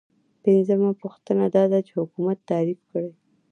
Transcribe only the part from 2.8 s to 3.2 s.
کړئ.